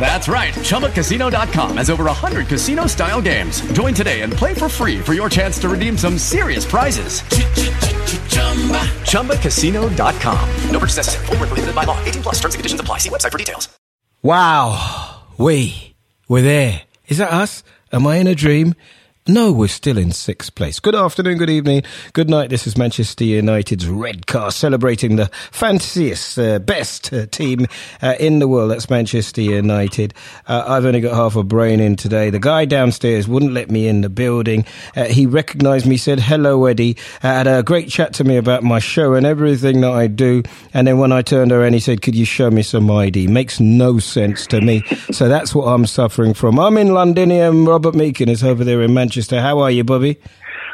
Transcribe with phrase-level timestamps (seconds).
[0.00, 0.52] That's right.
[0.54, 3.60] ChumbaCasino.com has over 100 casino style games.
[3.72, 7.20] Join today and play for free for your chance to redeem some serious prizes.
[9.12, 10.48] ChumbaCasino.com.
[10.70, 11.26] No purchase necessary.
[11.26, 12.02] Full prohibited by law.
[12.04, 12.98] 18 plus terms and conditions apply.
[12.98, 13.68] See website for details.
[14.22, 15.22] Wow.
[15.38, 15.94] We.
[16.28, 16.82] We're there.
[17.08, 17.62] Is that us?
[17.92, 18.74] Am I in a dream?
[19.28, 20.80] No, we're still in sixth place.
[20.80, 22.50] Good afternoon, good evening, good night.
[22.50, 27.68] This is Manchester United's Redcast celebrating the fanciest, uh, best uh, team
[28.02, 28.72] uh, in the world.
[28.72, 30.12] That's Manchester United.
[30.48, 32.30] Uh, I've only got half a brain in today.
[32.30, 34.64] The guy downstairs wouldn't let me in the building.
[34.96, 36.96] Uh, he recognized me, said, hello, Eddie.
[37.22, 40.42] Uh, had a great chat to me about my show and everything that I do.
[40.74, 43.28] And then when I turned around, he said, could you show me some ID?
[43.28, 44.82] Makes no sense to me.
[45.12, 46.58] so that's what I'm suffering from.
[46.58, 47.68] I'm in Londinium.
[47.68, 49.11] Robert Meakin is over there in Manchester.
[49.40, 50.18] How are you, Bobby?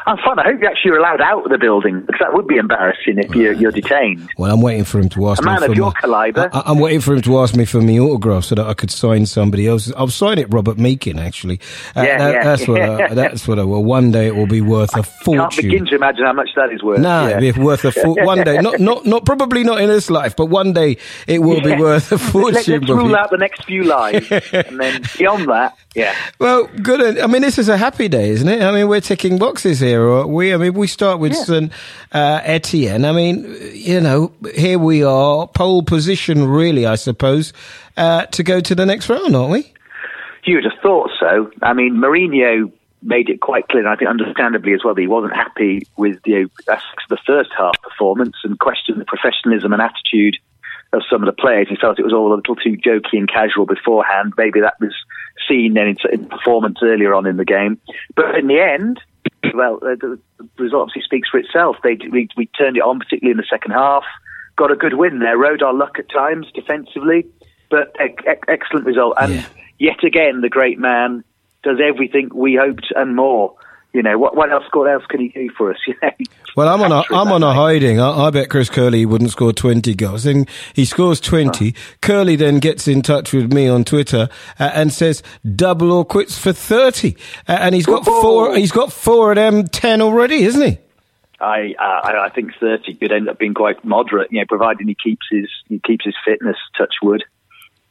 [0.09, 0.39] I'm fine.
[0.39, 3.19] I hope you actually are allowed out of the building because that would be embarrassing
[3.19, 4.27] if you're, you're detained.
[4.39, 6.51] Well, I'm waiting for him to ask A me man for of your my, caliber.
[6.53, 8.91] I, I'm waiting for him to ask me for my autograph so that I could
[8.91, 9.93] sign somebody else.
[9.97, 11.19] I'll sign it, Robert Meakin.
[11.21, 11.61] Actually,
[11.95, 12.43] Uh, Yeah, that- yeah.
[12.45, 12.81] that's what.
[12.81, 13.85] I, that's what I will.
[13.85, 15.87] One day it will be worth a Can't begin fortune.
[15.87, 17.01] to imagine how much that is worth.
[17.01, 17.37] No, yeah.
[17.37, 18.25] it'll be worth a fortune.
[18.25, 18.59] one day.
[18.63, 21.81] Not, not, not probably not in this life, but one day it will be Yeah.
[21.81, 22.55] worth a fortune.
[22.55, 22.85] Let, fortune.
[22.85, 26.15] us rule out the next few lives, and then beyond that, yeah.
[26.39, 27.19] Well, good.
[27.19, 28.63] I mean, this is a happy day, isn't it?
[28.63, 30.53] I mean, we're ticking boxes here, or we.
[30.53, 31.45] I mean, we start with Yeah.
[31.45, 31.73] St.
[32.13, 33.05] Uh, Etienne.
[33.05, 37.53] I mean, you know, here we are, pole position, really, I suppose,
[37.97, 39.73] uh, to go to the next round, aren't we?
[40.45, 41.51] You would have thought so.
[41.63, 42.73] I mean, Mourinho
[43.03, 46.19] made it quite clear, and I think understandably as well, that he wasn't happy with
[46.27, 46.77] you know,
[47.09, 50.37] the first half performance and questioned the professionalism and attitude
[50.93, 51.69] of some of the players.
[51.69, 54.33] He felt it was all a little too jokey and casual beforehand.
[54.37, 54.95] Maybe that was
[55.49, 57.79] seen then in, in performance earlier on in the game.
[58.17, 59.01] But in the end,
[59.55, 61.77] well, uh, the, the result obviously speaks for itself.
[61.83, 64.05] They we, we turned it on, particularly in the second half.
[64.57, 65.37] Got a good win there.
[65.39, 67.27] Rode our luck at times defensively,
[67.71, 67.95] but
[68.49, 69.15] excellent result.
[69.21, 69.47] And Yeah.
[69.79, 71.23] yet again, the great man
[71.63, 73.55] does everything we hoped and more.
[73.93, 74.37] You know what?
[74.37, 74.65] What else?
[74.73, 75.79] What else can he do for us?
[75.87, 76.11] You know.
[76.57, 78.01] Well, I'm on a, I'm on a hiding.
[78.01, 80.25] I, I bet Chris Curley wouldn't score 20 goals.
[80.25, 81.73] Then he scores 20.
[82.01, 84.29] Curley then gets in touch with me on Twitter
[84.59, 85.23] uh, and says
[85.55, 87.17] double or quits for 30.
[87.47, 88.23] Uh, and he's got Whoa.
[88.23, 90.79] four, he's got four of them 10 already, isn't he?
[91.41, 94.33] I, uh, I I think thirty could end up being quite moderate.
[94.33, 96.57] You know, providing he keeps his he keeps his fitness.
[96.77, 97.23] Touch wood.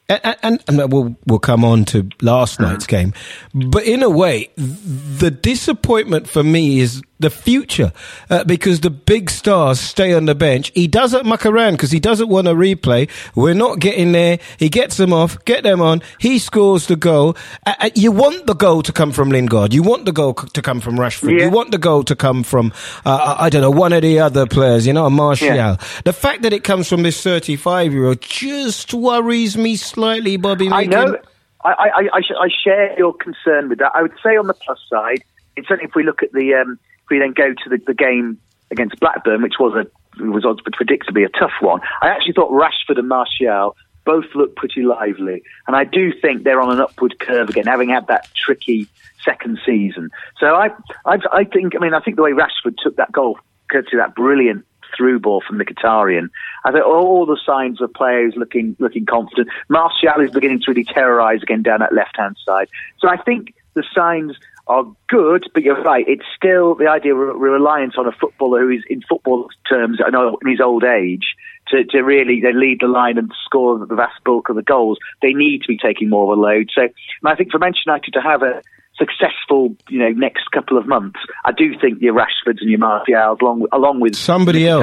[0.10, 2.72] And, and, and we'll, we'll come on to last mm-hmm.
[2.72, 3.14] night's game.
[3.54, 7.92] But in a way, the disappointment for me is the future
[8.30, 10.72] uh, because the big stars stay on the bench.
[10.76, 13.10] He doesn't muck around because he doesn't want a replay.
[13.36, 14.40] We're not getting there.
[14.60, 16.02] He gets them off, get them on.
[16.20, 17.36] He scores the goal.
[17.66, 19.74] Uh, uh, you want the goal to come from Lingard.
[19.74, 21.40] You want the goal c- to come from Rashford.
[21.40, 21.46] Yeah.
[21.46, 22.72] You want the goal to come from,
[23.06, 25.48] uh, I don't know, one of the other players, you know, Martial.
[25.56, 25.78] Yeah.
[26.04, 30.68] The fact that it comes from this 35 year old just worries me slightly, Bobby.
[30.70, 30.90] I Meakin.
[30.92, 31.18] know.
[31.66, 33.92] I, I, I, sh- I share your concern with that.
[33.96, 35.24] I would say on the plus side,
[35.56, 38.40] it's certainly if we look at the, um, we then go to the, the game
[38.72, 39.88] against Blackburn, which was a
[40.20, 41.80] was predictably a tough one.
[42.02, 46.62] I actually thought Rashford and Martial both looked pretty lively, and I do think they're
[46.62, 48.88] on an upward curve again, having had that tricky
[49.24, 50.10] second season.
[50.40, 50.70] So I,
[51.06, 53.38] I, I think, I mean, I think the way Rashford took that goal,
[53.70, 54.66] courtesy that brilliant
[54.96, 56.30] through ball from Mkhitaryan.
[56.64, 59.50] I think all the signs of players looking looking confident.
[59.70, 62.70] Martial is beginning to really terrorise again down that left hand side.
[63.00, 66.06] So I think the signs are good, but you're right.
[66.08, 70.50] It's still the idea we're, we're on a footballer who is, in football terms, in
[70.50, 71.36] his old age,
[71.70, 74.98] to, to really they lead the line and score the vast bulk of the goals,
[75.22, 76.70] they need to be taking more of a load.
[76.74, 76.92] So, and
[77.26, 78.62] I think for Manchester United to have a
[78.98, 83.38] successful, you know, next couple of months, I do think your Rashfords and your Martials,
[83.42, 84.82] along along with Somebody else.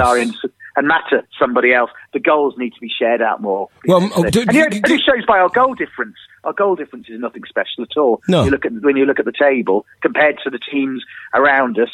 [0.76, 3.69] And Mata, somebody else, the goals need to be shared out more.
[3.87, 6.17] Well, oh, do- and, do- it shows by our goal difference.
[6.43, 8.21] Our goal difference is nothing special at all.
[8.29, 8.44] No.
[8.44, 11.05] You look at when you look at the table compared to the teams
[11.35, 11.91] around us.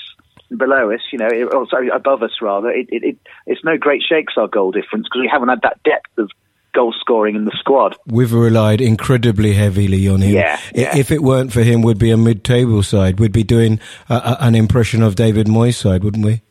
[0.56, 3.16] Below us, you know, it- or sorry, above us rather, it, it, it,
[3.46, 6.28] it's no great shakes our goal difference because we haven't had that depth of
[6.74, 7.96] goal scoring in the squad.
[8.08, 10.34] We've relied incredibly heavily on him.
[10.34, 10.96] Yeah, yeah.
[10.96, 13.20] If it weren't for him, we'd be a mid-table side.
[13.20, 13.78] We'd be doing
[14.08, 16.42] uh, uh, an impression of David Moyes' side, wouldn't we?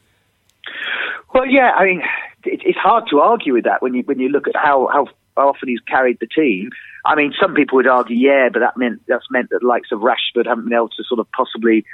[1.33, 2.01] Well, yeah, I mean,
[2.45, 5.07] it, it's hard to argue with that when you when you look at how, how
[5.37, 6.69] often he's carried the team.
[7.05, 9.91] I mean, some people would argue, yeah, but that meant that's meant that the likes
[9.91, 11.85] of Rashford haven't been able to sort of possibly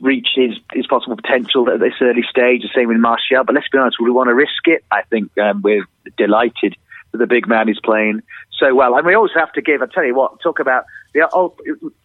[0.00, 2.62] reach his, his possible potential at this early stage.
[2.62, 3.44] The same with Martial.
[3.44, 4.84] But let's be honest, would we want to risk it?
[4.90, 5.86] I think um, we're
[6.16, 6.76] delighted
[7.12, 8.22] that the big man is playing
[8.58, 8.96] so well.
[8.96, 9.82] And we also have to give.
[9.82, 11.56] I tell you what, talk about the oh,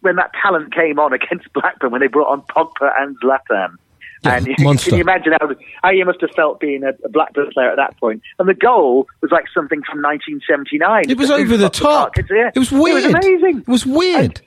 [0.01, 3.75] when that talent came on against Blackburn when they brought on Pogba and Zlatan.
[4.23, 4.89] Yeah, and monster.
[4.89, 5.49] can you imagine how,
[5.83, 8.21] how you must have felt being a, a Blackburn player at that point?
[8.37, 11.09] And the goal was like something from 1979.
[11.09, 12.17] It was over the top.
[12.17, 12.51] It's- yeah.
[12.53, 13.03] It was weird.
[13.03, 13.59] It was amazing.
[13.59, 14.19] It was weird.
[14.23, 14.41] And,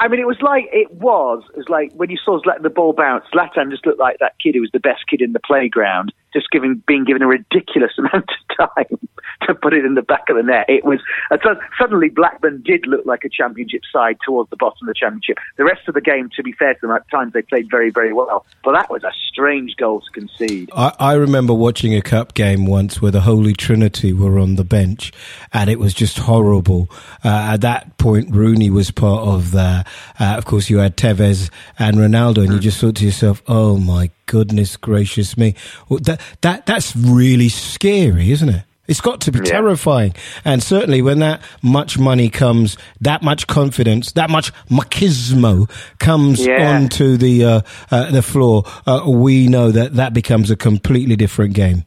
[0.00, 1.42] I mean, it was like it was.
[1.54, 3.24] It was like when you saw Zlatan, the ball bounce.
[3.34, 6.50] Zlatan just looked like that kid who was the best kid in the playground, just
[6.50, 9.08] giving, being given a ridiculous amount of time
[9.42, 10.66] to put it in the back of the net.
[10.68, 11.00] It was
[11.30, 11.40] and
[11.80, 15.38] suddenly Blackburn did look like a championship side towards the bottom of the championship.
[15.56, 17.90] The rest of the game, to be fair to them, at times they played very,
[17.90, 18.46] very well.
[18.64, 20.70] But that was a strange goal to concede.
[20.74, 24.64] I, I remember watching a cup game once where the Holy Trinity were on the
[24.64, 25.12] bench,
[25.52, 26.88] and it was just horrible.
[27.24, 29.86] Uh, at that point, Rooney was part of that.
[30.18, 33.78] Uh, of course, you had Tevez and Ronaldo, and you just thought to yourself, "Oh
[33.78, 35.54] my goodness gracious me!"
[35.90, 38.62] That that that's really scary, isn't it?
[38.86, 39.44] It's got to be Yeah.
[39.56, 40.14] terrifying,
[40.46, 46.74] and certainly when that much money comes, that much confidence, that much machismo comes Yeah.
[46.76, 47.60] onto the uh,
[47.90, 51.84] uh, the floor, uh, we know that that becomes a completely different game.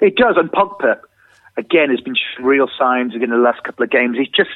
[0.00, 0.96] It does, and Pogba
[1.58, 4.16] again has been real signs again in the last couple of games.
[4.16, 4.50] He's just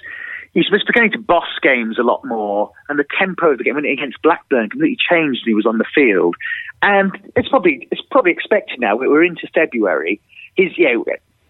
[0.54, 3.76] he's just beginning to boss games a lot more, and the tempo of the game
[3.76, 6.36] against Blackburn completely changed when he was on the field.
[6.82, 8.96] And it's probably it's probably expected now.
[8.96, 10.20] We're into February.
[10.56, 11.04] His know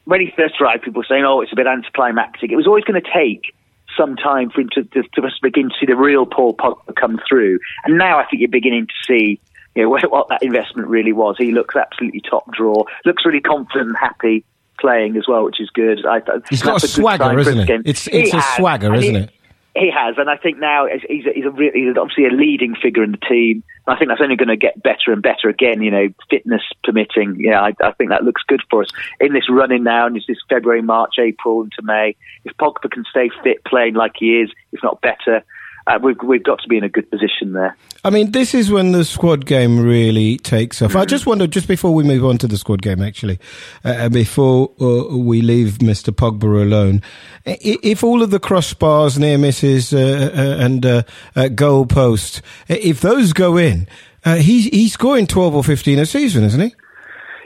[0.05, 2.85] when he first arrived, people were saying, "Oh, it's a bit anticlimactic." It was always
[2.85, 3.55] going to take
[3.97, 7.21] some time for him to, to, to begin to see the real Paul Pogba come
[7.29, 7.59] through.
[7.85, 9.41] And now I think you're beginning to see
[9.75, 11.37] you know, what, what that investment really was.
[11.39, 14.45] He looks absolutely top draw, looks really confident and happy
[14.81, 16.05] playing as well, which is good.
[16.07, 16.21] I,
[16.51, 17.67] He's got a swagger, isn't it?
[17.67, 17.81] game.
[17.85, 19.31] It's- He a has, swagger, isn't he- it?
[19.77, 22.75] He has, and I think now he's a, he's, a real, he's obviously a leading
[22.75, 23.63] figure in the team.
[23.87, 25.83] And I think that's only going to get better and better again.
[25.83, 27.37] You know, fitness permitting.
[27.39, 28.89] Yeah, I, I think that looks good for us
[29.21, 30.07] in this running now.
[30.07, 32.17] And it's this February, March, April into May.
[32.45, 35.45] If Pogba can stay fit, playing like he is, if not better,
[35.89, 37.77] uh, we've we've got to be in a good position there.
[38.05, 40.95] I mean, this is when the squad game really takes off.
[40.95, 43.39] I just wonder, just before we move on to the squad game, actually,
[43.85, 46.15] uh, and before uh, we leave Mr.
[46.15, 47.03] Pogba alone,
[47.45, 51.03] if all of the crossbars, near misses, uh, uh, and uh,
[51.35, 53.89] uh, goal posts, if those go in,
[54.25, 56.75] uh, he's he's scoring twelve or fifteen a season, isn't he?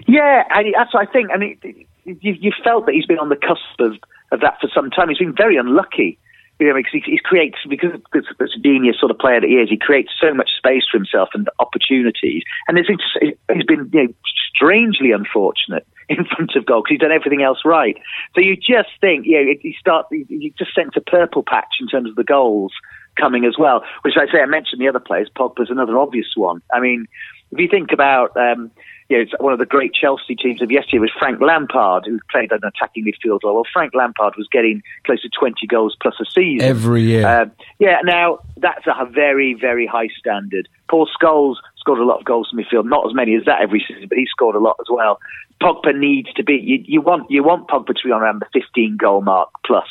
[0.07, 1.31] Yeah, and that's what I think.
[1.31, 3.93] I it, you, you felt that he's been on the cusp of,
[4.33, 5.09] of that for some time.
[5.09, 6.19] He's been very unlucky.
[6.63, 9.49] You know, because he, he creates because because of the genius sort of player that
[9.49, 9.69] he is.
[9.69, 14.05] He creates so much space for himself and opportunities, and it's, it's, he's been you
[14.05, 14.15] know,
[14.55, 17.97] strangely unfortunate in front of goal because he's done everything else right.
[18.35, 21.89] So you just think, you know, you start, you just sense a purple patch in
[21.89, 22.73] terms of the goals
[23.19, 23.83] coming as well.
[24.03, 25.29] Which I say, I mentioned the other players.
[25.37, 26.63] Pogba's another obvious one.
[26.73, 27.07] I mean,
[27.51, 28.71] if you think about, um,
[29.09, 32.19] you know, it's one of the great Chelsea teams of yesterday was Frank Lampard, who
[32.31, 33.55] played an attacking midfield role.
[33.55, 36.67] Well, Frank Lampard was getting close to 20 goals plus a season.
[36.69, 37.27] Every year.
[37.27, 40.69] Um, yeah, now that's a very, very high standard.
[40.89, 43.85] Paul Scholes scored a lot of goals from midfield, not as many as that every
[43.87, 45.19] season, but he scored a lot as well.
[45.61, 48.47] Pogba needs to be, you, you want you want Pogba to be on around the
[48.61, 49.87] 15 goal mark plus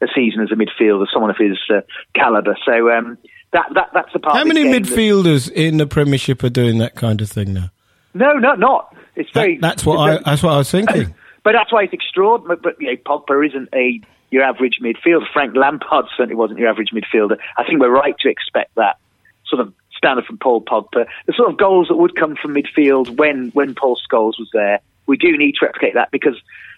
[0.00, 1.80] a season as a midfielder, someone of his uh,
[2.14, 2.54] calibre.
[2.64, 3.18] So um,
[3.52, 6.44] that, that that's the part How of the many game that- midfielders in the Premiership
[6.44, 7.70] are doing that kind of thing now?
[8.16, 8.94] No, no, not.
[9.14, 9.58] It's That- very.
[9.58, 11.14] that's what I that's what I was thinking.
[11.44, 12.58] But that's why it's extraordinary.
[12.60, 14.00] But you know, Pogba isn't a
[14.32, 15.26] your average midfielder.
[15.32, 17.38] Frank Lampard certainly wasn't your average midfielder.
[17.56, 18.96] I think we're right to expect that
[19.46, 21.06] sort of standard from Paul Pogba.
[21.26, 24.80] The sort of goals that would come from midfield when when Paul Scholes was there,
[25.06, 26.34] we do need to replicate that because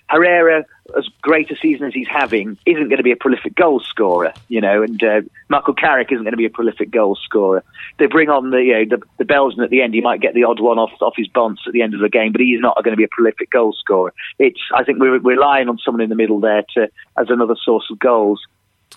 [0.09, 0.65] Herrera,
[0.97, 4.33] as great a season as he's having, isn't going to be a prolific goal scorer,
[4.49, 7.63] you know, and uh, Michael Carrick isn't going to be a prolific goal scorer.
[7.99, 9.93] They bring on the, you know, the, the Belgian at the end.
[9.93, 12.09] He might get the odd one off off his bonds at the end of the
[12.09, 14.15] game, but he's not going to be a prolific goal scorer.
[14.39, 16.89] It's I think we're, we're relying on someone in the middle there to
[17.19, 18.41] as another source of goals.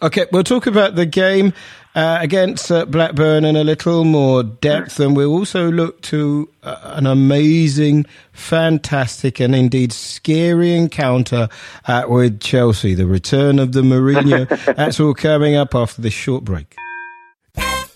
[0.04, 1.54] Okay, we'll talk about the game
[1.94, 6.94] uh, against uh, Blackburn in a little more depth, and we'll also look to uh,
[6.96, 11.50] an amazing, fantastic, and indeed scary encounter
[11.88, 12.96] uh, with Chelsea.
[12.96, 14.48] The return of the Mourinho.
[14.76, 16.76] That's all coming up after this short break.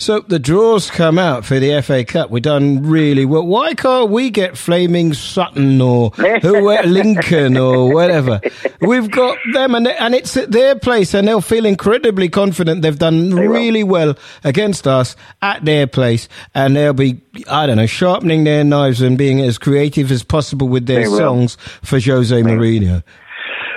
[0.00, 2.30] So the draws come out for the FA Cup.
[2.30, 3.46] We've done really well.
[3.46, 8.40] Why can't we get Flaming Sutton or who, Lincoln or whatever?
[8.80, 12.80] We've got them, and and it's at their place, and they'll feel incredibly confident.
[12.80, 17.84] They've done really well against us at their place, and they'll be I don't know
[17.84, 21.18] sharpening their knives and being as creative as possible with their They will.
[21.18, 23.02] songs for Jose Mourinho.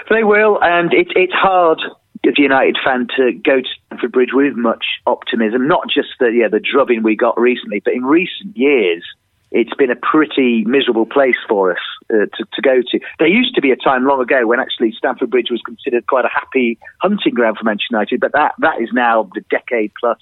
[0.10, 1.82] They will, and it, it's hard
[2.26, 5.68] as a United fan to go to Stamford Bridge with much optimism.
[5.68, 9.04] Not just the yeah the drubbing we got recently, but in recent years,
[9.52, 13.00] it's been a pretty miserable place for us uh, to, to go to.
[13.20, 16.26] There used to be a time long ago when actually Stamford Bridge was considered quite
[16.26, 20.20] a happy hunting ground for Manchester United, but that that is now the decade plus.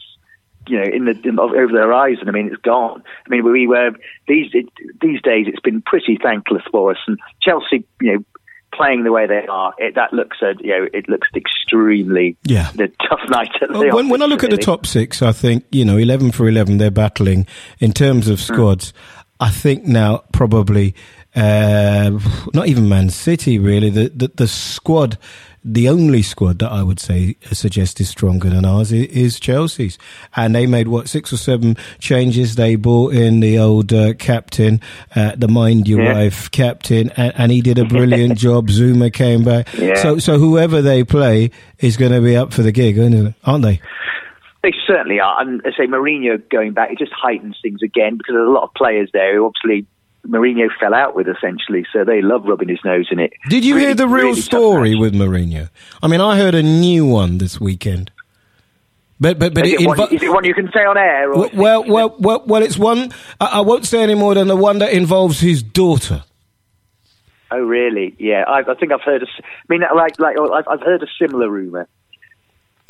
[0.67, 2.29] You know, in the in, over the horizon.
[2.29, 3.01] I mean, it's gone.
[3.25, 3.93] I mean, we were
[4.27, 4.67] these it,
[5.01, 5.48] these days.
[5.48, 7.00] It's been pretty thankless for us.
[7.08, 8.24] And Chelsea, you know,
[8.74, 12.70] playing the way they are, it, that looks a, you know it looks extremely Yeah.
[12.75, 15.32] the tough night at the Well, when, when I look at the top six, I
[15.32, 17.46] think, you know, 11 for 11, they're battling.
[17.80, 18.54] In terms of Hmm.
[18.54, 18.94] squads,
[19.40, 20.94] I think now probably,
[21.36, 22.12] uh,
[22.54, 23.90] not even Man City, really.
[23.90, 25.18] The, the, the squad,
[25.63, 29.98] the only squad that I would say suggest is stronger than ours is, is Chelsea's.
[30.36, 32.56] And they made, what, six or seven changes.
[32.56, 34.82] They brought in the old uh, captain,
[35.15, 36.13] uh, the mind your Yeah.
[36.13, 38.70] wife captain, and, and he did a brilliant job.
[38.70, 39.72] Zouma came back.
[39.77, 39.96] Yeah.
[40.01, 42.98] So, so whoever they play is going to be up for the gig,
[43.44, 43.82] aren't they?
[44.63, 48.34] They certainly are, and I say Mourinho going back, it just heightens things again because
[48.34, 49.88] there's a lot of players there who obviously
[50.28, 53.34] Mourinho fell out with essentially, so they love rubbing his nose in it.
[53.50, 55.70] Did you Really- hear the real really story with Mourinho?
[56.04, 58.12] I mean, I heard a new one this weekend.
[59.20, 60.98] But but but Is it it, one, invo- is it one you can say on
[60.98, 61.32] air?
[61.32, 64.48] Or well, well well well well it's one I, I won't say any more than
[64.48, 66.24] the one that involves his daughter.
[67.51, 68.16] Oh, really?
[68.18, 69.24] Yeah, I, I think I've heard.
[69.24, 71.88] A, I mean, like, like I've, I've heard a similar rumor.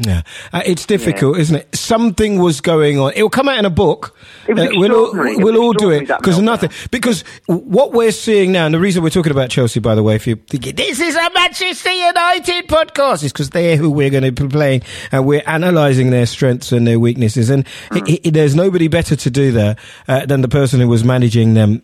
[0.05, 0.21] Yeah,
[0.53, 1.75] uh, it's difficult, isn't it?
[1.75, 3.13] Something was going on.
[3.15, 4.15] It will come out in a book.
[4.47, 6.69] It Uh, we'll all, we'll all do it because nothing.
[6.89, 10.15] Because what we're seeing now, and the reason we're talking about Chelsea, by the way,
[10.15, 14.23] if you think this is a Manchester United podcast, is because they're who we're going
[14.23, 14.81] to be playing,
[15.11, 17.49] and we're analysing their strengths and their weaknesses.
[17.49, 17.97] And Hmm.
[18.07, 19.77] i i there's nobody better to do that
[20.07, 21.83] uh, than the person who was managing them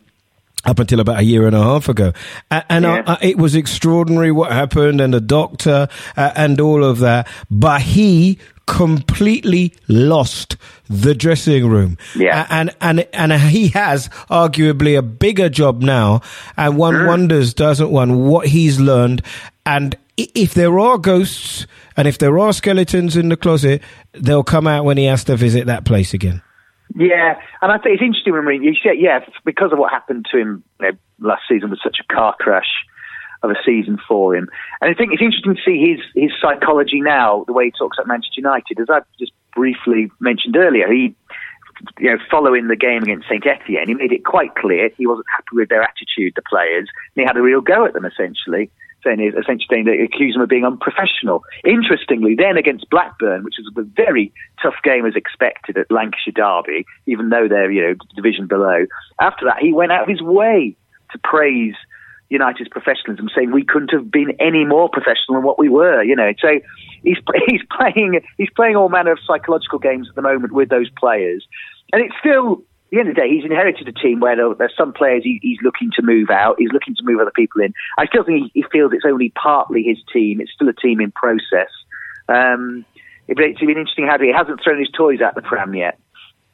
[0.68, 2.12] up until about a year and a half ago.
[2.52, 3.04] And Yeah.
[3.08, 7.28] I, I, it was extraordinary what happened and the doctor uh, and all of that.
[7.50, 10.58] But he completely lost
[10.90, 11.98] the dressing room.
[12.16, 12.46] Yeah.
[12.50, 16.22] And, and, and he has arguably a bigger job now.
[16.58, 19.22] And one wonders, doesn't one, what he's learned.
[19.66, 23.82] And if there are ghosts and if there are skeletons in the closet,
[24.12, 26.42] they'll come out when he has to visit that place again.
[26.96, 28.64] Yeah, and I think it's interesting when.
[28.64, 31.98] You see, yeah, because of what happened to him you know, last season was such
[32.00, 32.86] a car crash
[33.44, 34.48] of a season for him.
[34.82, 37.98] And I think it's interesting to see his his psychology now, the way he talks
[37.98, 38.80] about Manchester United.
[38.80, 41.16] As I just briefly mentioned earlier, he.
[42.00, 45.28] You know, following the game against Saint Etienne, he made it quite clear he wasn't
[45.32, 48.04] happy with their attitude, the players, and he had a real go at them.
[48.04, 48.72] Essentially,
[49.04, 51.44] saying is essentially saying they accused them of being unprofessional.
[51.64, 56.86] Interestingly, then against Blackburn, which was a very tough game as expected at Lancashire Derby,
[57.06, 58.86] even though they're you know division below.
[59.20, 60.76] After that, he went out of his way
[61.12, 61.76] to praise
[62.30, 66.04] United's professionalism, saying we couldn't have been any more professional than what we were.
[66.04, 66.60] You know, so
[67.04, 70.90] he's he's playing he's playing all manner of psychological games at the moment with those
[70.98, 71.46] players,
[71.92, 72.64] and it's still.
[72.88, 75.22] At the end of the day, he's inherited a team where there, there's some players
[75.22, 76.56] he, he's looking to move out.
[76.58, 77.74] He's looking to move other people in.
[77.98, 80.40] I still think he, he feels it's only partly his team.
[80.40, 81.68] It's still a team in process.
[82.30, 82.86] Um,
[83.28, 86.00] it, it's been interesting how he hasn't thrown his toys at the pram yet.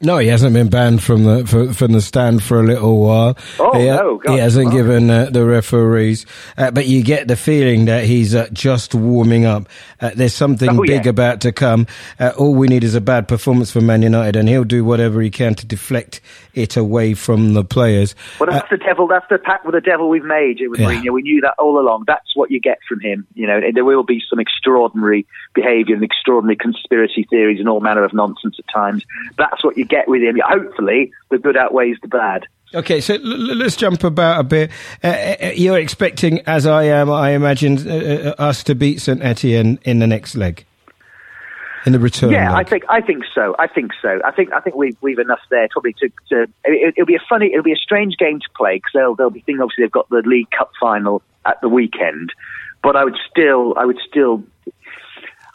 [0.01, 3.37] No, he hasn't been banned from the for, from the stand for a little while.
[3.57, 4.33] Oh, he, no, God.
[4.33, 4.71] he hasn't Oh.
[4.71, 6.25] given uh, the referees,
[6.57, 9.69] uh, but you get the feeling that he's uh, just warming up.
[10.01, 10.97] Uh, there's something Oh, yeah.
[10.97, 11.87] big about to come.
[12.19, 15.21] Uh, all we need is a bad performance from Man United, and he'll do whatever
[15.21, 16.19] he can to deflect
[16.53, 18.13] it away from the players.
[18.41, 19.07] Well, that's the devil.
[19.07, 20.87] That's the pact with the devil we've made with Yeah.
[20.87, 21.13] Mourinho.
[21.13, 22.03] We knew that all along.
[22.07, 23.25] That's what you get from him.
[23.35, 27.79] You know, and there will be some extraordinary behaviour and extraordinary conspiracy theories and all
[27.79, 29.05] manner of nonsense at times.
[29.37, 30.39] That's what you get with him.
[30.43, 32.47] Hopefully, the good outweighs the bad.
[32.75, 34.71] Okay, so l- let's jump about a bit.
[35.03, 39.21] Uh, uh, you're expecting, as I am, I imagine, uh, uh, us to beat St
[39.23, 40.65] Etienne in the next leg,
[41.85, 42.31] in the return.
[42.31, 43.55] Yeah, I think I think so.
[43.59, 44.19] I think so.
[44.25, 46.09] I think I think we've we've enough there probably to.
[46.29, 49.15] to it, it'll be a funny, it'll be a strange game to play because they'll
[49.15, 52.33] they'll be thinking obviously they've got the League Cup final at the weekend,
[52.81, 54.43] but I would still I would still.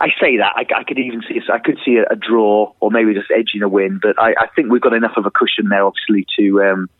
[0.00, 2.90] I say that I, I could even see I could see a, a draw or
[2.90, 5.68] maybe just edging a win, but I, I think we've got enough of a cushion
[5.68, 6.90] there, obviously, to um,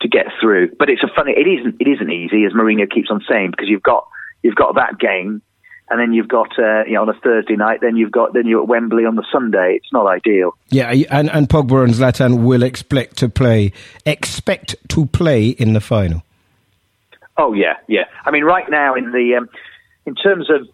[0.00, 0.74] to get through.
[0.76, 1.32] But it's a funny.
[1.32, 1.76] It isn't.
[1.80, 4.08] It isn't easy, as Mourinho keeps on saying, because you've got
[4.42, 5.40] you've got that game,
[5.88, 8.46] and then you've got uh, you know on a Thursday night, then you've got then
[8.46, 9.74] you're at Wembley on the Sunday.
[9.76, 10.56] It's not ideal.
[10.70, 13.72] Yeah, and and Pogba and Zlatan will expect to play
[14.04, 16.22] expect to play in the final.
[17.36, 18.06] Oh yeah, yeah.
[18.24, 19.48] I mean, right now in the um,
[20.06, 20.68] in terms of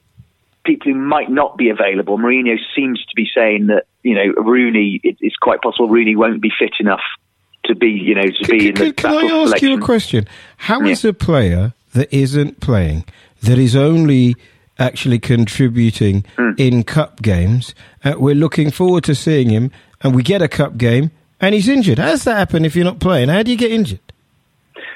[0.64, 5.00] people who might not be available, Mourinho seems to be saying that you know Rooney.
[5.02, 7.02] It, it's quite possible Rooney won't be fit enough
[7.66, 9.68] to be you know to be in the Can, can I ask selection.
[9.68, 10.28] you a question?
[10.58, 10.92] How Yeah.
[10.92, 13.04] is a player that isn't playing,
[13.42, 14.34] that is only
[14.78, 16.50] actually contributing Hmm.
[16.58, 19.70] in cup games, uh, we're looking forward to seeing him,
[20.02, 21.98] and we get a cup game, and he's injured?
[22.00, 23.28] How does that happen if you're not playing?
[23.28, 24.00] How do you get injured?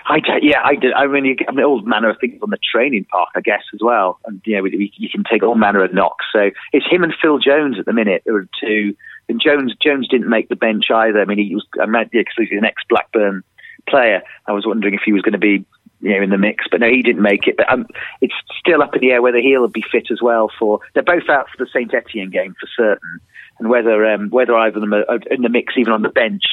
[0.08, 0.92] I yeah, I did.
[0.94, 3.62] I mean, you, I mean, all manner of things on the training park, I guess,
[3.74, 4.18] as well.
[4.24, 6.24] And you know, we, we, you can take all manner of knocks.
[6.32, 8.22] So it's him and Phil Jones at the minute.
[8.24, 8.96] There are two.
[9.28, 11.20] And Jones Jones didn't make the bench either.
[11.20, 11.66] I mean, he was.
[11.80, 13.42] I meant yeah, 'cause he's an ex Blackburn
[13.86, 14.22] player.
[14.46, 15.64] I was wondering if he was going to be.
[16.00, 17.56] You know, in the mix, but no, he didn't make it.
[17.56, 17.84] But um,
[18.20, 20.48] it's still up in the air whether he'll be fit as well.
[20.56, 23.18] For they're both out for the Saint Etienne game for certain,
[23.58, 26.44] and whether um, whether either of them are in the mix, even on the bench,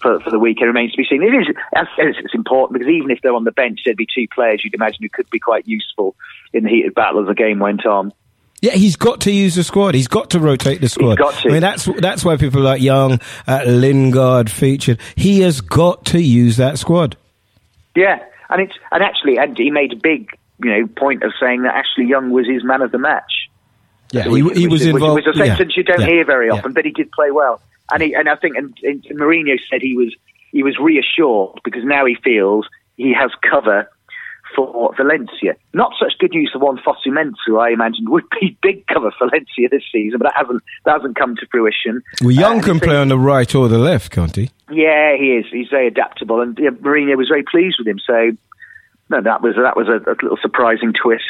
[0.00, 1.22] for, for the weekend remains to be seen.
[1.22, 1.46] It is
[1.98, 4.98] it's important because even if they're on the bench, there'd be two players you'd imagine
[5.02, 6.14] who could be quite useful
[6.52, 8.12] in the heated battle as the game went on.
[8.60, 9.94] Yeah, he's got to use the squad.
[9.94, 11.18] He's got to rotate the squad.
[11.18, 11.48] got to.
[11.48, 14.98] I mean, that's that's why people like Young, uh, Lingard featured.
[15.14, 17.16] He has got to use that squad.
[17.94, 21.62] Yeah, and it's and actually, and he made a big you know point of saying
[21.62, 23.47] that Ashley Young was his man of the match.
[24.12, 25.16] Yeah, he, he was involved.
[25.16, 26.54] Which, which is a yeah, sentence you don't yeah, hear very yeah.
[26.54, 27.60] often, but he did play well.
[27.92, 30.14] And he, and I think, and, and Mourinho said he was
[30.52, 32.66] he was reassured because now he feels
[32.96, 33.88] he has cover
[34.56, 35.54] for Valencia.
[35.72, 39.28] Not such good news for one Fosu-Mensah, who I imagined would be big cover for
[39.28, 42.02] Valencia this season, but that hasn't that hasn't come to fruition.
[42.22, 44.50] Well, Young Uh, can play on the right or the left, can't he?
[44.70, 45.46] Yeah, he is.
[45.50, 47.98] He's very adaptable, and yeah, Mourinho was very pleased with him.
[48.06, 48.36] So,
[49.10, 51.24] no, that was that was a, a little surprising twist.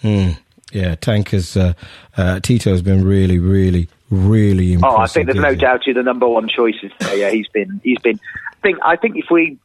[0.00, 0.30] Hmm.
[0.72, 1.56] Yeah, Tankers.
[1.56, 1.74] Uh,
[2.16, 4.98] uh, Tito's been really, really, really impressive.
[4.98, 6.74] Oh, I think there's no doubt you're the number one choice.
[7.00, 7.16] there.
[7.16, 8.18] yeah, he's been he's been.
[8.18, 9.58] I think I think if we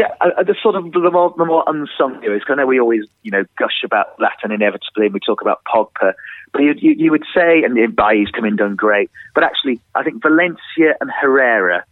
[0.00, 2.42] uh, uh, the sort of the more the more unsung heroes.
[2.48, 6.14] I know we always you know gush about Zlatan inevitably, and we talk about Pogba.
[6.52, 9.10] But you, you, you would say, and Bailly's come in done great.
[9.34, 11.84] But actually, I think Valencia and Herrera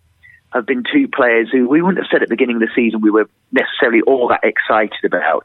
[0.52, 3.00] have been two players who we wouldn't have said at the beginning of the season
[3.00, 5.44] we were necessarily all that excited about.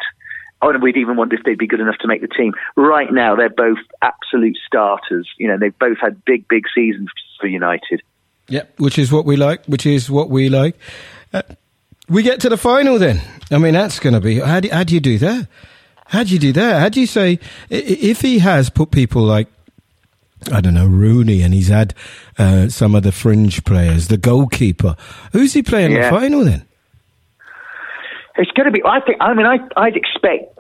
[0.61, 2.53] Oh, and we'd even wonder if they'd be good enough to make the team.
[2.75, 5.29] Right now, they're both absolute starters.
[5.37, 8.01] You know, they've both had big, big seasons for United.
[8.47, 9.65] Yep, which is what we like.
[9.65, 10.75] Which is what we like.
[11.33, 11.41] Uh,
[12.07, 13.21] we get to the final then.
[13.51, 14.39] I mean, that's going to be.
[14.39, 15.47] How do, how do you do that?
[16.07, 16.79] How do you do that?
[16.79, 17.39] How do you say
[17.69, 19.47] if he has put people like
[20.51, 21.95] I don't know Rooney and he's had
[22.37, 24.95] uh, some of the fringe players, the goalkeeper.
[25.33, 26.11] Who's he playing in Yeah.
[26.11, 26.65] the final then?
[28.37, 28.81] It's going to be.
[28.85, 29.17] I think.
[29.21, 30.57] I mean, I, I'd expect.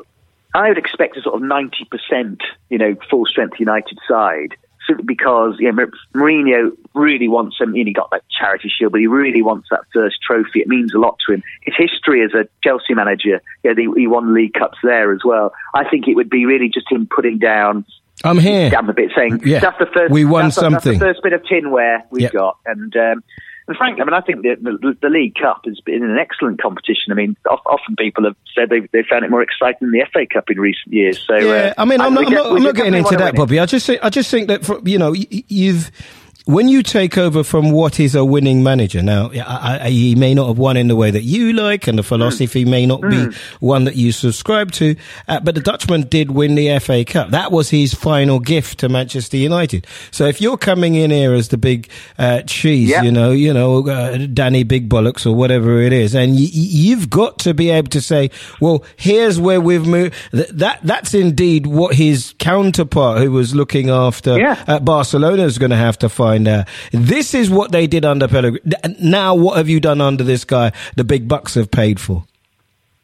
[0.53, 4.55] I would expect a sort of ninety percent, you know, full strength United side,
[4.87, 7.75] simply because you know, Mourinho really wants him.
[7.75, 10.61] You know, he got that charity shield, but he really wants that first trophy.
[10.61, 11.43] It means a lot to him.
[11.63, 15.51] His history as a Chelsea manager, yeah, he, he won League Cups there as well.
[15.73, 17.83] I think it would be really just him putting down.
[18.23, 18.69] I'm here.
[18.69, 19.59] Down the bit, saying Yeah.
[19.59, 20.09] that's the first.
[20.13, 22.31] We won that's, the- that's something." the first bit of tinware we've Yep.
[22.31, 23.23] got, and um,
[23.67, 26.61] And frankly, I mean, I think the, the, the League Cup has been an excellent
[26.61, 27.11] competition.
[27.11, 30.27] I mean, often people have said they they found it more exciting than the FA
[30.31, 31.23] Cup in recent years.
[31.25, 33.59] So yeah, uh, I mean, I'm not, I'm not, I'm not getting into that, Bobby.
[33.59, 35.91] I just think I just think that for, you know you've
[36.45, 40.35] when you take over from what is a winning manager, now I, I, he may
[40.35, 42.69] not have won in the way that you like, and the philosophy mm.
[42.69, 43.31] may not mm.
[43.31, 44.95] be one that you subscribe to,
[45.27, 47.31] uh, but the Dutchman did win the FA Cup.
[47.31, 49.87] That was his final gift to Manchester United.
[50.11, 53.03] So if you're coming in here as the big uh, cheese, yep.
[53.03, 57.09] you know, you know, uh, Danny Big Bollocks or whatever it is, and y- you've
[57.09, 58.29] got to be able to say,
[58.61, 60.13] well, here's where we've moved.
[60.31, 64.79] that that's indeed what his counterpart, who was looking after yeah.
[64.79, 66.34] Barcelona, is going to have to find
[66.91, 68.75] This is what they did under Pellegrini.
[69.01, 70.71] Now, what have you done under this guy?
[70.95, 72.25] The big bucks have paid for.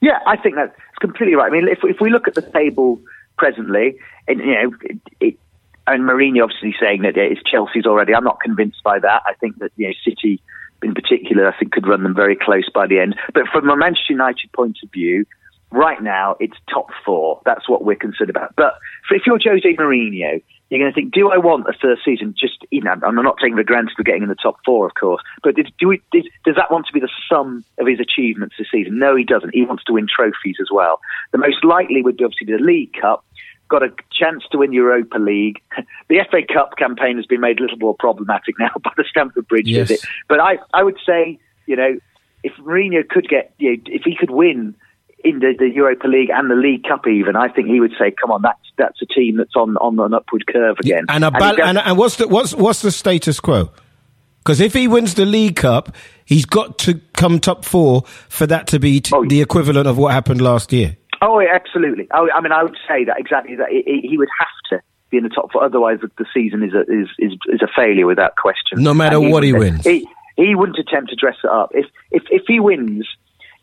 [0.02, 1.52] Yeah, I think that's completely right.
[1.52, 3.00] I mean, if if we look at the table
[3.38, 5.39] presently, and you know, it, it,
[5.88, 8.13] and Mourinho obviously saying that it's Chelsea's already.
[8.13, 9.22] I'm not convinced by that.
[9.26, 10.41] I think that you know City,
[10.82, 13.15] in particular, I think could run them very close by the end.
[13.34, 15.26] But from a Manchester United point of view,
[15.72, 17.41] right now it's top four.
[17.46, 18.56] That's what we're concerned about.
[18.56, 18.74] But
[19.10, 22.34] if you're Jose Mourinho, you're going to think, do I want a first season?
[22.39, 24.93] Just you know, I'm not taking for granted for getting in the top four, of
[24.95, 27.99] course, but did, do we, did, does that want to be the sum of his
[27.99, 28.97] achievements this season?
[28.97, 29.53] No, he doesn't.
[29.53, 31.01] He wants to win trophies as well.
[31.34, 33.25] The most likely would be obviously the League Cup.
[33.67, 35.62] Got a chance to win Europa League.
[36.07, 39.47] The FA Cup campaign has been made a little more problematic now by the Stamford
[39.47, 39.89] Bridge yes.
[39.89, 40.05] visit.
[40.27, 41.97] But I, I would say, you know,
[42.43, 44.75] if Mourinho could get, you know, if he could win
[45.23, 48.12] in the, the Europa League and the League Cup, even, I think he would say,
[48.12, 51.31] "Come on, that's that's a team that's on on an upward curve again." And, a
[51.31, 53.71] bal- and, and, what's the what's what's the status quo?
[54.39, 58.67] Because if he wins the League Cup, he's got to come top four for that
[58.67, 60.97] to be t- oh, the equivalent of what happened last year.
[61.21, 62.07] Oh, absolutely.
[62.12, 63.55] I, I mean, I would say that exactly.
[63.55, 65.63] That he, he would have to be in the top four.
[65.63, 68.81] Otherwise, the season is a is is, is a failure without question.
[68.81, 70.07] No matter what he wins, he,
[70.38, 71.71] he wouldn't attempt to dress it up.
[71.73, 73.07] If if if he wins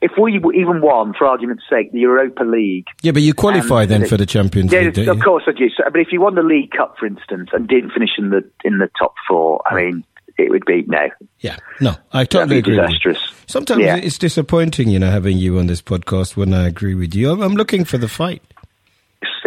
[0.00, 2.86] if we even won, for argument's sake, the Europa League.
[3.02, 5.08] Yeah, but you qualify then for the Champions yeah, League.
[5.08, 5.68] of course I do.
[5.70, 8.48] So, but if you won the League Cup, for instance, and didn't finish in the
[8.64, 10.04] in the top four, I mean,
[10.36, 11.08] it would be no.
[11.40, 12.76] Yeah, no, I totally agree.
[12.76, 13.18] Disastrous.
[13.46, 13.96] Sometimes yeah.
[13.96, 17.30] it's disappointing, you know, having you on this podcast when I agree with you.
[17.42, 18.42] I'm looking for the fight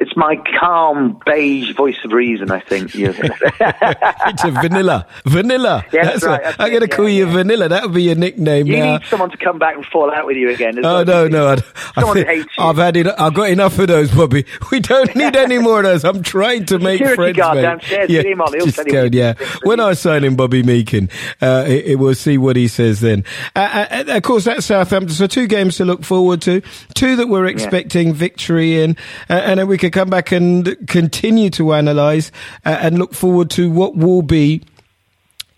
[0.01, 2.49] it's my calm beige voice of reason.
[2.49, 5.85] I think it's a vanilla, vanilla.
[5.93, 6.43] Yes, that's right.
[6.43, 7.33] That's I'm going to call yeah, you yeah.
[7.33, 7.69] vanilla.
[7.69, 8.65] That would be your nickname.
[8.65, 8.97] You now.
[8.97, 10.83] need someone to come back and fall out with you again.
[10.83, 11.57] Oh no, no, I,
[11.95, 13.07] I think I've had it.
[13.07, 14.45] I've got enough of those, Bobby.
[14.71, 16.05] We don't need any more of those.
[16.05, 17.35] I'm trying to make friends.
[17.35, 17.61] Guard mate.
[17.61, 18.09] downstairs.
[18.09, 18.53] Yeah, him on.
[18.53, 19.33] He'll just go, yeah.
[19.63, 21.11] When I sign in Bobby Meakin,
[21.41, 23.25] uh, it, it, we'll see what he says then.
[23.53, 25.13] Uh, uh, of course, that's Southampton.
[25.13, 26.61] So two games to look forward to.
[26.93, 28.13] Two that we're expecting yeah.
[28.13, 28.95] victory in,
[29.29, 32.31] uh, and then we could come back and continue to analyse
[32.65, 34.63] uh, and look forward to what will be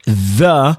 [0.06, 0.78] the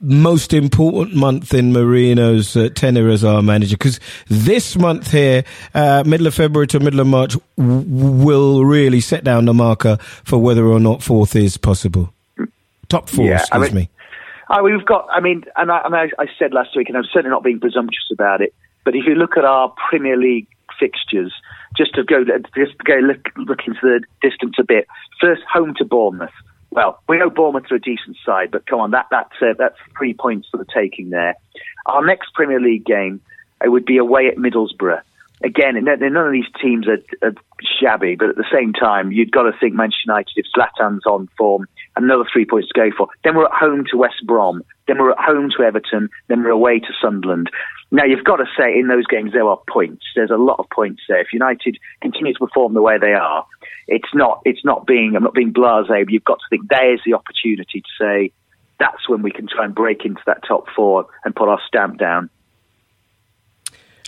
[0.00, 6.02] most important month in Mourinho's uh, tenure as our manager because this month here, uh,
[6.06, 10.38] middle of February to middle of March, w- will really set down the marker for
[10.38, 12.12] whether or not fourth is possible.
[12.88, 13.90] Top four, yeah, excuse I mean, me.
[14.48, 17.04] Uh, we've got, I mean, and, I, and I, I said last week, and I'm
[17.04, 21.32] certainly not being presumptuous about it, but if you look at our Premier League fixtures,
[21.76, 22.24] just to go
[22.56, 24.86] just to go look, look into the distance a bit.
[25.20, 26.30] First, home to Bournemouth.
[26.70, 29.76] Well, we know Bournemouth are a decent side, but come on, that that's uh, that's
[29.96, 31.34] three points for the taking there.
[31.86, 33.20] Our next Premier League game
[33.62, 35.00] it would be away at Middlesbrough.
[35.42, 37.34] Again, none of these teams are, are
[37.80, 41.28] shabby, but at the same time, you've got to think Manchester United, if Zlatan's on
[41.36, 43.08] form, another three points to go for.
[43.22, 44.62] Then we're at home to West Brom.
[44.86, 46.08] Then we're at home to Everton.
[46.28, 47.50] Then we're away to Sunderland.
[47.90, 50.04] Now, you've got to say in those games there are points.
[50.16, 51.20] There's a lot of points there.
[51.20, 53.46] If United continue to perform the way they are,
[53.86, 57.00] it's not, it's not being, I'm not being blasé, but you've got to think there's
[57.06, 58.32] the opportunity to say
[58.80, 61.98] that's when we can try and break into that top four and put our stamp
[61.98, 62.28] down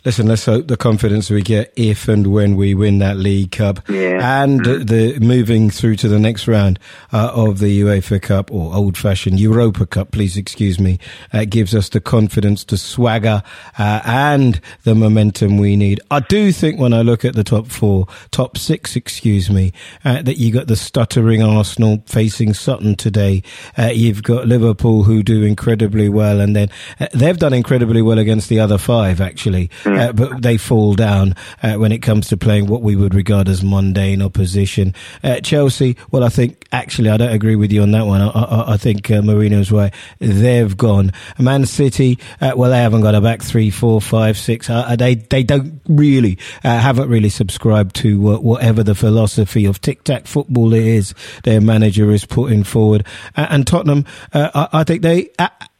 [0.06, 3.80] listen, let's hope the confidence we get if and when we win that League Cup
[3.88, 4.40] yeah.
[4.40, 4.86] and mm.
[4.86, 6.78] the moving through to the next round
[7.12, 11.00] uh, of the UEFA Cup or old fashioned Europa Cup, please excuse me,
[11.32, 13.42] uh, gives us the confidence to swagger
[13.80, 16.00] uh, and the momentum we need.
[16.08, 19.72] I do think when I look at the top four, top six, excuse me,
[20.04, 23.42] uh, that you got the stuttering Arsenal facing Sutton today.
[23.76, 28.20] Uh, you've got Liverpool who do incredibly well and then uh, they've done incredibly well
[28.20, 29.66] against the other five actually.
[29.82, 33.14] Mm uh, but they fall down uh, when it comes to playing what we would
[33.14, 34.94] regard as mundane opposition.
[35.22, 38.20] Uh, Chelsea, well, I think actually I don't agree with you on that one.
[38.20, 39.92] I, I, I think uh, Mourinho's right.
[40.18, 41.12] They've gone.
[41.38, 44.68] Man City, uh, well, they haven't got a back three, four, five, six.
[44.70, 50.26] Uh, they they don't really haven't really subscribed to whatever the philosophy of tic tac
[50.26, 53.06] football is their manager is putting forward.
[53.36, 55.30] and Tottenham, I, I think they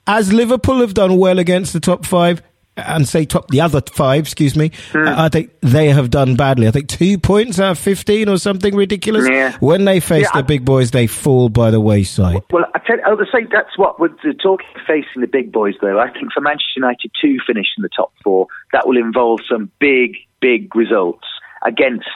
[0.06, 2.42] as Liverpool have done well against the top five,
[2.76, 5.08] and say top the other five, excuse me, Hmm.
[5.08, 6.68] I think they have done badly.
[6.68, 9.26] I think two points out of 15 or something ridiculous.
[9.28, 9.56] Yeah.
[9.60, 12.42] When they face Yeah, the big boys, they fall by the wayside.
[12.50, 14.08] Well, I tell, I would say that's what we're
[14.42, 15.74] talking facing the big boys.
[15.80, 19.40] Though I think for Manchester United to finish in the top four, that will involve
[19.48, 21.26] some big, big results
[21.64, 22.06] against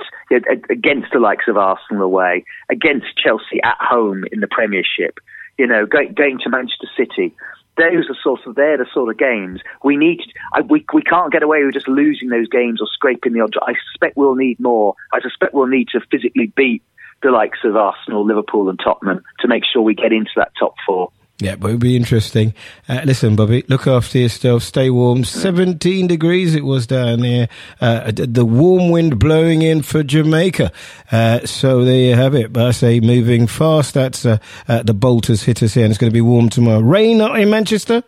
[0.68, 5.18] against the likes of Arsenal away, against Chelsea at home in the Premiership.
[5.58, 7.34] You know, going to Manchester City.
[7.76, 10.20] Those are sort of they're the sort of games we need.
[10.52, 13.56] I, we we can't get away with just losing those games or scraping the odds.
[13.62, 14.94] I suspect we'll need more.
[15.12, 16.82] I suspect we'll need to physically beat
[17.22, 20.74] the likes of Arsenal, Liverpool, and Tottenham to make sure we get into that top
[20.86, 21.10] four.
[21.40, 22.52] Yeah, but it'll be interesting.
[22.86, 24.62] Uh, listen, Bobby, look after yourself.
[24.62, 25.24] Stay warm.
[25.24, 27.48] 17 degrees it was down there.
[27.80, 30.70] Uh, the warm wind blowing in for Jamaica.
[31.10, 32.52] Uh, so there you have it.
[32.52, 33.94] But I say moving fast.
[33.94, 34.36] That's uh,
[34.68, 36.80] uh, the bolt has hit us here and it's going to be warm tomorrow.
[36.80, 38.04] Rain not in Manchester?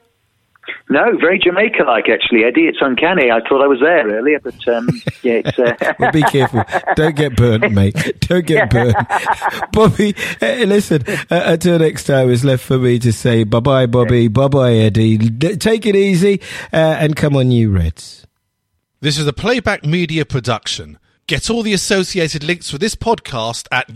[0.88, 2.66] No, very Jamaica-like actually, Eddie.
[2.66, 3.30] It's uncanny.
[3.30, 4.88] I thought I was there earlier, but um,
[5.22, 5.58] yeah, it's.
[5.58, 5.74] Uh...
[5.98, 6.64] well, be careful.
[6.96, 8.20] Don't get burnt, mate.
[8.20, 8.96] Don't get burnt.
[9.72, 13.86] Bobby, uh, listen, uh, until next time, it's left for me to say bye bye,
[13.86, 14.28] Bobby.
[14.28, 15.18] Bye bye, Eddie.
[15.18, 16.40] D- take it easy
[16.72, 18.26] uh, and come on, you Reds.
[19.00, 20.98] This is a playback media production.
[21.26, 23.88] Get all the associated links for this podcast at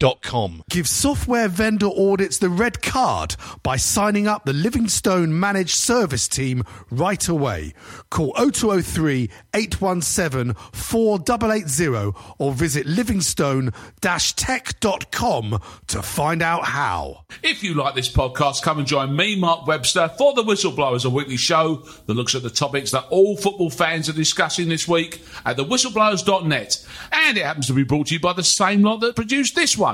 [0.00, 0.62] unitedredcast.com.
[0.70, 6.64] Give software vendor audits the red card by signing up the Livingstone Managed Service Team
[6.90, 7.74] right away.
[8.10, 17.24] Call 0203 817 4880 or visit livingstone-tech.com to find out how.
[17.42, 21.10] If you like this podcast, come and join me, Mark Webster, for The Whistleblowers, a
[21.10, 25.22] weekly show that looks at the topics that all football fans are discussing this week
[25.44, 26.86] at thewhistleblowers.net.
[27.12, 29.76] And it happens to be brought to you by the same lot that produced this
[29.76, 29.93] one.